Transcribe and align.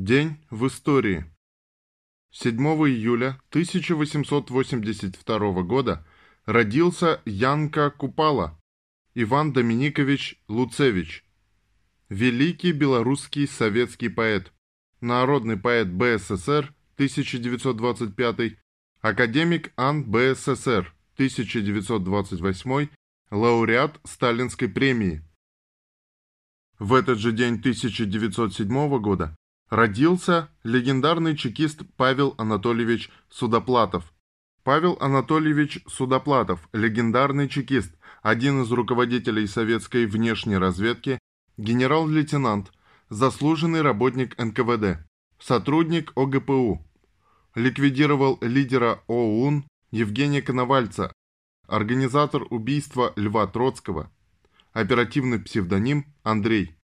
День 0.00 0.38
в 0.48 0.68
истории. 0.68 1.24
7 2.30 2.56
июля 2.86 3.40
1882 3.50 5.62
года 5.64 6.06
родился 6.46 7.20
Янка 7.24 7.90
Купала 7.90 8.56
Иван 9.14 9.52
Доминикович 9.52 10.40
Луцевич, 10.46 11.24
великий 12.08 12.70
белорусский 12.70 13.48
советский 13.48 14.08
поэт, 14.08 14.52
народный 15.00 15.56
поэт 15.56 15.88
БССР 15.88 16.72
1925, 16.94 18.56
академик 19.00 19.72
АН 19.74 20.04
БССР 20.04 20.94
1928, 21.14 22.88
лауреат 23.32 23.98
Сталинской 24.04 24.68
премии. 24.68 25.24
В 26.78 26.94
этот 26.94 27.18
же 27.18 27.32
день 27.32 27.54
1907 27.54 29.00
года 29.00 29.36
родился 29.70 30.48
легендарный 30.62 31.36
чекист 31.36 31.82
Павел 31.96 32.34
Анатольевич 32.38 33.10
Судоплатов. 33.30 34.12
Павел 34.64 34.96
Анатольевич 35.00 35.80
Судоплатов– 35.86 36.68
легендарный 36.72 37.48
чекист, 37.48 37.94
один 38.22 38.62
из 38.62 38.70
руководителей 38.70 39.46
советской 39.46 40.06
внешней 40.06 40.58
разведки, 40.58 41.18
генерал-лейтенант, 41.56 42.72
заслуженный 43.08 43.82
работник 43.82 44.36
НКВД, 44.38 45.06
сотрудник 45.38 46.12
ОГПУ. 46.16 46.84
Ликвидировал 47.54 48.38
лидера 48.40 49.02
ОУН 49.06 49.64
Евгения 49.90 50.42
Коновальца, 50.42 51.12
организатор 51.66 52.42
убийства 52.50 53.12
Льва 53.16 53.46
Троцкого, 53.46 54.10
оперативный 54.72 55.40
псевдоним 55.40 56.06
Андрей. 56.22 56.77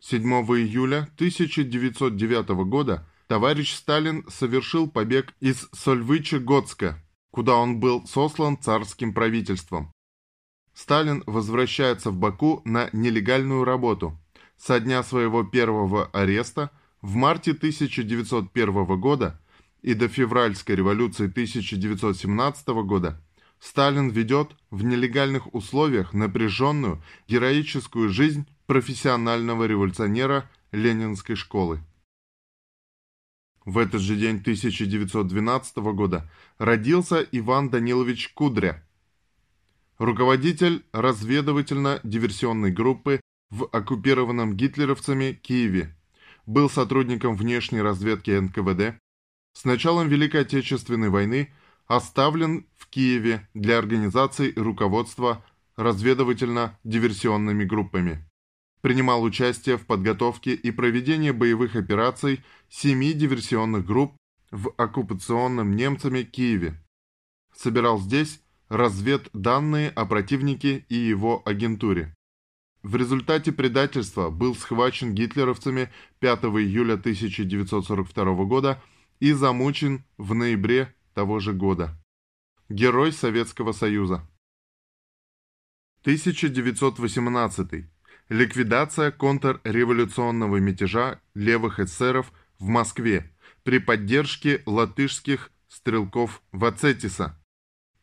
7 0.00 0.22
июля 0.56 1.08
1909 1.16 2.48
года 2.66 3.06
товарищ 3.28 3.74
Сталин 3.74 4.24
совершил 4.28 4.88
побег 4.90 5.34
из 5.40 5.68
Сольвыча-Готска, 5.72 6.94
куда 7.30 7.56
он 7.56 7.80
был 7.80 8.06
сослан 8.06 8.58
царским 8.58 9.12
правительством. 9.12 9.92
Сталин 10.72 11.22
возвращается 11.26 12.10
в 12.10 12.16
Баку 12.16 12.62
на 12.64 12.88
нелегальную 12.94 13.64
работу. 13.64 14.18
Со 14.56 14.80
дня 14.80 15.02
своего 15.02 15.44
первого 15.44 16.06
ареста 16.06 16.70
в 17.02 17.14
марте 17.14 17.50
1901 17.50 19.00
года 19.00 19.38
и 19.82 19.92
до 19.92 20.08
февральской 20.08 20.76
революции 20.76 21.26
1917 21.26 22.68
года 22.84 23.22
Сталин 23.58 24.08
ведет 24.08 24.56
в 24.70 24.82
нелегальных 24.82 25.54
условиях 25.54 26.14
напряженную, 26.14 27.02
героическую 27.28 28.08
жизнь 28.08 28.46
профессионального 28.70 29.64
революционера 29.64 30.48
Ленинской 30.70 31.34
школы. 31.34 31.80
В 33.64 33.78
этот 33.78 34.00
же 34.00 34.14
день 34.14 34.36
1912 34.36 35.78
года 35.92 36.30
родился 36.56 37.20
Иван 37.32 37.70
Данилович 37.70 38.28
Кудря, 38.32 38.86
руководитель 39.98 40.84
разведывательно-диверсионной 40.92 42.70
группы 42.70 43.20
в 43.50 43.64
оккупированном 43.64 44.56
гитлеровцами 44.56 45.32
Киеве, 45.32 45.96
был 46.46 46.70
сотрудником 46.70 47.34
внешней 47.34 47.82
разведки 47.82 48.30
НКВД. 48.30 49.00
С 49.52 49.64
началом 49.64 50.06
Великой 50.06 50.42
Отечественной 50.42 51.08
войны 51.08 51.52
оставлен 51.88 52.68
в 52.76 52.86
Киеве 52.86 53.48
для 53.52 53.78
организации 53.78 54.46
и 54.46 54.60
руководства 54.60 55.44
разведывательно-диверсионными 55.76 57.64
группами 57.64 58.29
принимал 58.80 59.22
участие 59.22 59.76
в 59.76 59.86
подготовке 59.86 60.54
и 60.54 60.70
проведении 60.70 61.30
боевых 61.30 61.76
операций 61.76 62.42
семи 62.68 63.12
диверсионных 63.12 63.84
групп 63.84 64.16
в 64.50 64.72
оккупационном 64.76 65.76
немцами 65.76 66.22
Киеве. 66.22 66.80
Собирал 67.54 68.00
здесь 68.00 68.40
разведданные 68.68 69.90
о 69.90 70.06
противнике 70.06 70.84
и 70.88 70.94
его 70.94 71.42
агентуре. 71.44 72.14
В 72.82 72.96
результате 72.96 73.52
предательства 73.52 74.30
был 74.30 74.54
схвачен 74.54 75.14
гитлеровцами 75.14 75.90
5 76.20 76.44
июля 76.44 76.94
1942 76.94 78.44
года 78.44 78.82
и 79.18 79.32
замучен 79.32 80.04
в 80.16 80.34
ноябре 80.34 80.94
того 81.12 81.40
же 81.40 81.52
года. 81.52 81.98
Герой 82.70 83.12
Советского 83.12 83.72
Союза. 83.72 84.26
1918 86.02 87.84
ликвидация 88.30 89.10
контрреволюционного 89.10 90.58
мятежа 90.58 91.20
левых 91.34 91.80
эсеров 91.80 92.32
в 92.58 92.66
Москве 92.68 93.30
при 93.64 93.78
поддержке 93.78 94.62
латышских 94.66 95.50
стрелков 95.68 96.40
Вацетиса. 96.52 97.36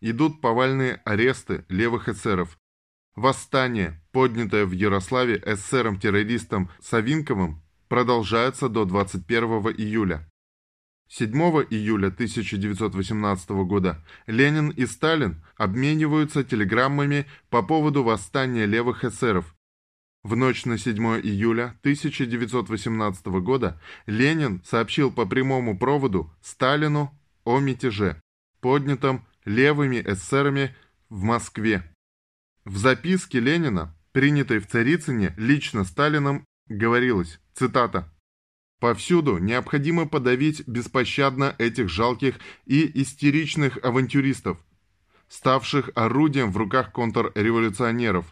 Идут 0.00 0.40
повальные 0.40 1.00
аресты 1.04 1.64
левых 1.68 2.08
эсеров. 2.08 2.58
Восстание, 3.14 4.02
поднятое 4.12 4.64
в 4.64 4.72
Ярославе 4.72 5.40
эсером-террористом 5.44 6.70
Савинковым, 6.80 7.62
продолжается 7.88 8.68
до 8.68 8.86
21 8.86 9.44
июля. 9.76 10.28
7 11.08 11.30
июля 11.70 12.08
1918 12.08 13.50
года 13.66 14.02
Ленин 14.26 14.70
и 14.70 14.86
Сталин 14.86 15.44
обмениваются 15.56 16.42
телеграммами 16.42 17.26
по 17.50 17.62
поводу 17.62 18.02
восстания 18.02 18.66
левых 18.66 19.04
эсеров, 19.04 19.54
в 20.24 20.36
ночь 20.36 20.64
на 20.64 20.78
7 20.78 20.96
июля 21.20 21.76
1918 21.80 23.26
года 23.26 23.78
Ленин 24.06 24.62
сообщил 24.64 25.12
по 25.12 25.26
прямому 25.26 25.78
проводу 25.78 26.32
Сталину 26.42 27.16
о 27.44 27.60
мятеже, 27.60 28.20
поднятом 28.60 29.26
левыми 29.44 30.02
эсерами 30.04 30.74
в 31.10 31.22
Москве. 31.22 31.84
В 32.64 32.78
записке 32.78 33.38
Ленина, 33.38 33.94
принятой 34.12 34.60
в 34.60 34.66
Царицыне 34.66 35.34
лично 35.36 35.84
Сталином, 35.84 36.46
говорилось, 36.68 37.38
цитата, 37.52 38.10
«Повсюду 38.80 39.36
необходимо 39.36 40.08
подавить 40.08 40.66
беспощадно 40.66 41.54
этих 41.58 41.90
жалких 41.90 42.36
и 42.64 43.02
истеричных 43.02 43.78
авантюристов, 43.84 44.58
ставших 45.28 45.90
орудием 45.94 46.50
в 46.50 46.56
руках 46.56 46.92
контрреволюционеров, 46.92 48.26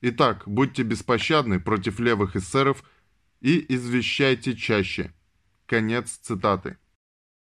Итак, 0.00 0.42
будьте 0.46 0.82
беспощадны 0.82 1.60
против 1.60 1.98
левых 2.00 2.36
эсеров 2.36 2.84
и 3.40 3.64
извещайте 3.74 4.54
чаще. 4.54 5.12
Конец 5.66 6.18
цитаты. 6.22 6.78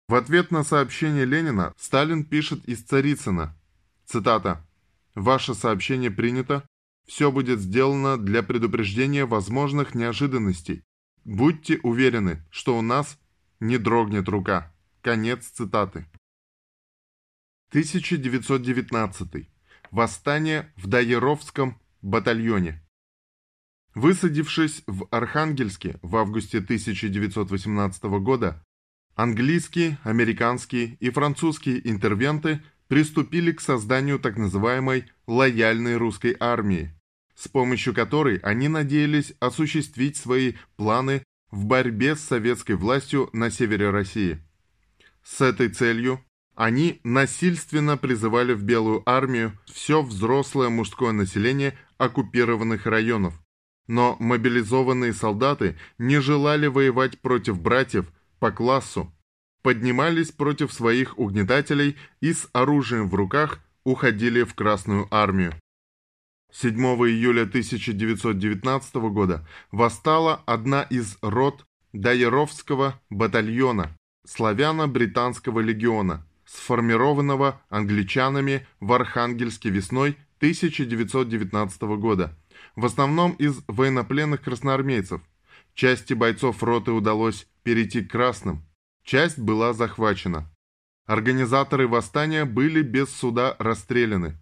В 0.08 0.16
ответ 0.16 0.52
на 0.52 0.64
сообщение 0.64 1.26
Ленина 1.26 1.74
Сталин 1.78 2.24
пишет 2.24 2.66
из 2.66 2.84
Царицына. 2.84 3.58
Цитата. 4.06 4.66
«Ваше 5.16 5.54
сообщение 5.54 6.12
принято. 6.12 6.68
Все 7.06 7.32
будет 7.32 7.60
сделано 7.60 8.18
для 8.18 8.44
предупреждения 8.44 9.26
возможных 9.26 9.94
неожиданностей. 9.94 10.84
Будьте 11.24 11.80
уверены, 11.84 12.44
что 12.50 12.78
у 12.78 12.82
нас 12.82 13.20
не 13.60 13.78
дрогнет 13.78 14.28
рука». 14.28 14.74
Конец 15.02 15.48
цитаты. 15.48 16.08
1919. 17.70 19.50
Восстание 19.92 20.72
в 20.78 20.88
Дайеровском 20.88 21.80
батальоне. 22.04 22.84
Высадившись 23.96 24.84
в 24.88 25.08
Архангельске 25.12 25.98
в 26.02 26.16
августе 26.18 26.60
1918 26.60 28.04
года, 28.22 28.64
английские, 29.16 29.98
американские 30.04 30.98
и 31.00 31.10
французские 31.10 31.88
интервенты 31.90 32.62
приступили 32.88 33.52
к 33.52 33.62
созданию 33.62 34.20
так 34.20 34.38
называемой 34.38 35.06
«лояльной 35.28 35.98
русской 35.98 36.36
армии», 36.40 36.94
с 37.36 37.48
помощью 37.48 37.94
которой 37.94 38.38
они 38.38 38.68
надеялись 38.68 39.34
осуществить 39.40 40.18
свои 40.18 40.54
планы 40.76 41.24
в 41.52 41.66
борьбе 41.66 42.16
с 42.16 42.22
советской 42.22 42.76
властью 42.76 43.30
на 43.32 43.52
севере 43.52 43.92
России. 43.92 44.40
С 45.24 45.42
этой 45.42 45.70
целью 45.70 46.24
они 46.56 47.00
насильственно 47.04 47.98
призывали 47.98 48.54
в 48.54 48.64
Белую 48.64 49.02
армию 49.08 49.58
все 49.66 50.02
взрослое 50.02 50.70
мужское 50.70 51.12
население 51.12 51.78
оккупированных 52.04 52.86
районов. 52.86 53.34
Но 53.88 54.16
мобилизованные 54.20 55.14
солдаты 55.14 55.78
не 55.98 56.20
желали 56.20 56.68
воевать 56.68 57.20
против 57.20 57.60
братьев 57.60 58.12
по 58.40 58.52
классу, 58.52 59.14
поднимались 59.62 60.32
против 60.32 60.72
своих 60.72 61.18
угнетателей 61.18 61.98
и 62.22 62.34
с 62.34 62.48
оружием 62.54 63.10
в 63.10 63.16
руках 63.16 63.60
уходили 63.84 64.44
в 64.44 64.54
Красную 64.54 65.08
армию. 65.12 65.54
7 66.52 66.78
июля 66.78 67.44
1919 67.44 68.96
года 68.96 69.48
восстала 69.72 70.44
одна 70.46 70.84
из 70.84 71.18
рот 71.22 71.66
Дайеровского 71.94 73.02
батальона 73.10 73.96
славяно-британского 74.26 75.60
легиона, 75.60 76.26
сформированного 76.46 77.62
англичанами 77.70 78.68
в 78.80 78.94
Архангельске 78.94 79.70
весной 79.70 80.18
1919 80.44 81.82
года, 82.00 82.38
в 82.76 82.84
основном 82.84 83.32
из 83.36 83.62
военнопленных 83.68 84.42
красноармейцев. 84.42 85.22
Части 85.74 86.14
бойцов 86.14 86.62
роты 86.62 86.92
удалось 86.92 87.48
перейти 87.64 88.04
к 88.04 88.12
красным. 88.12 88.62
Часть 89.06 89.40
была 89.40 89.72
захвачена. 89.72 90.54
Организаторы 91.06 91.88
восстания 91.88 92.44
были 92.44 92.82
без 92.82 93.10
суда 93.10 93.56
расстреляны, 93.58 94.38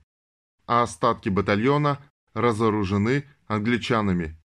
а 0.66 0.82
остатки 0.82 1.30
батальона 1.30 2.00
разоружены 2.34 3.26
англичанами. 3.46 4.42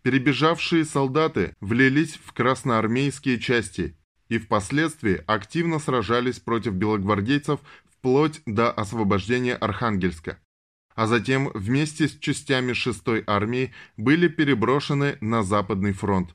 Перебежавшие 0.00 0.86
солдаты 0.86 1.54
влились 1.60 2.14
в 2.14 2.32
красноармейские 2.32 3.38
части 3.38 3.98
и 4.28 4.38
впоследствии 4.38 5.22
активно 5.26 5.78
сражались 5.78 6.40
против 6.40 6.72
белогвардейцев 6.72 7.60
вплоть 7.84 8.40
до 8.46 8.70
освобождения 8.70 9.54
Архангельска, 9.54 10.38
а 10.94 11.06
затем 11.06 11.50
вместе 11.54 12.08
с 12.08 12.18
частями 12.18 12.72
6-й 12.72 13.24
армии 13.26 13.72
были 13.96 14.28
переброшены 14.28 15.16
на 15.20 15.42
Западный 15.42 15.92
фронт. 15.92 16.34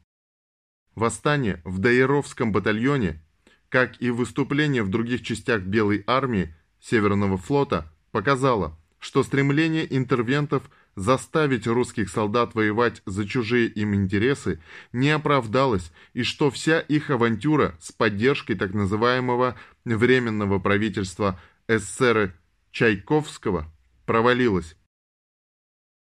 Восстание 0.95 1.61
в 1.63 1.79
Даировском 1.79 2.51
батальоне, 2.51 3.23
как 3.69 4.01
и 4.01 4.09
выступление 4.09 4.83
в 4.83 4.89
других 4.89 5.23
частях 5.23 5.61
Белой 5.61 6.03
армии 6.07 6.53
Северного 6.81 7.37
флота, 7.37 7.91
показало, 8.11 8.77
что 8.99 9.23
стремление 9.23 9.85
интервентов 9.95 10.69
заставить 10.95 11.67
русских 11.67 12.09
солдат 12.09 12.55
воевать 12.55 13.01
за 13.05 13.25
чужие 13.25 13.67
им 13.67 13.95
интересы 13.95 14.59
не 14.91 15.09
оправдалось 15.11 15.91
и 16.13 16.23
что 16.23 16.51
вся 16.51 16.79
их 16.79 17.09
авантюра 17.09 17.77
с 17.79 17.93
поддержкой 17.93 18.55
так 18.55 18.73
называемого 18.73 19.55
Временного 19.85 20.59
правительства 20.59 21.39
СССР 21.67 22.35
Чайковского 22.71 23.71
провалилась. 24.09 24.75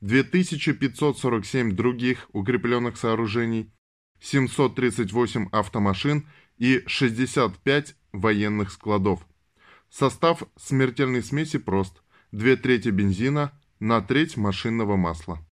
2547 0.00 1.72
других 1.72 2.28
укрепленных 2.32 2.96
сооружений, 2.96 3.72
738 4.20 5.48
автомашин 5.52 6.28
и 6.58 6.82
65 6.86 7.96
военных 8.12 8.72
складов. 8.72 9.26
Состав 9.90 10.42
смертельной 10.56 11.22
смеси 11.22 11.58
прост– 11.58 12.02
две 12.32 12.56
трети 12.56 12.88
бензина 12.88 13.52
на 13.80 14.00
треть 14.00 14.36
машинного 14.36 14.96
масла. 14.96 15.46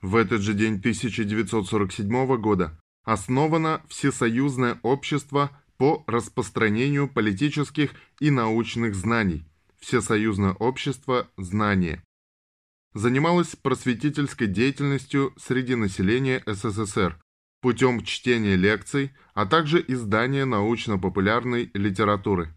В 0.00 0.16
этот 0.16 0.40
же 0.40 0.54
день 0.54 0.76
1947 0.76 2.36
года 2.36 2.78
основано 3.04 3.82
Всесоюзное 3.88 4.78
общество 4.82 5.50
по 5.76 6.04
распространению 6.06 7.08
политических 7.08 7.92
и 8.18 8.30
научных 8.30 8.94
знаний, 8.94 9.44
Всесоюзное 9.78 10.52
общество 10.52 11.28
знания. 11.36 12.02
Занималось 12.92 13.54
просветительской 13.54 14.48
деятельностью 14.48 15.32
среди 15.36 15.76
населения 15.76 16.42
СССР 16.46 17.20
путем 17.60 18.02
чтения 18.04 18.56
лекций, 18.56 19.12
а 19.34 19.46
также 19.46 19.84
издания 19.86 20.44
научно-популярной 20.44 21.70
литературы. 21.74 22.52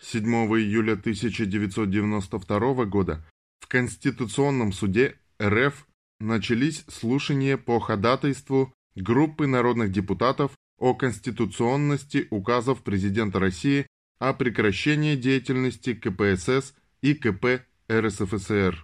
7 0.00 0.24
июля 0.24 0.92
1992 0.92 2.84
года 2.84 3.26
в 3.60 3.66
Конституционном 3.66 4.72
суде 4.72 5.18
РФ 5.42 5.86
начались 6.20 6.84
слушания 6.88 7.56
по 7.56 7.80
ходатайству 7.80 8.72
группы 8.94 9.46
народных 9.46 9.90
депутатов 9.90 10.52
о 10.78 10.94
конституционности 10.94 12.28
указов 12.30 12.82
президента 12.82 13.40
России 13.40 13.86
о 14.18 14.34
прекращении 14.34 15.16
деятельности 15.16 15.94
КПСС 15.94 16.74
и 17.02 17.14
КП 17.14 17.64
era 17.88 18.10
se 18.10 18.26
fazer. 18.26 18.74